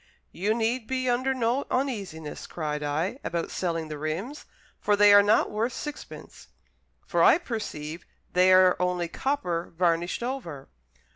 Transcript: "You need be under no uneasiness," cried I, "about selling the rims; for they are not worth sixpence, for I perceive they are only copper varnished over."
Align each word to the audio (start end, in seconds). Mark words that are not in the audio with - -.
"You 0.31 0.55
need 0.55 0.87
be 0.87 1.07
under 1.07 1.31
no 1.31 1.65
uneasiness," 1.69 2.47
cried 2.47 2.81
I, 2.81 3.19
"about 3.23 3.51
selling 3.51 3.87
the 3.87 3.99
rims; 3.99 4.47
for 4.79 4.95
they 4.95 5.13
are 5.13 5.21
not 5.21 5.51
worth 5.51 5.73
sixpence, 5.73 6.47
for 7.05 7.21
I 7.21 7.37
perceive 7.37 8.03
they 8.33 8.51
are 8.51 8.75
only 8.79 9.07
copper 9.07 9.71
varnished 9.77 10.23
over." 10.23 10.69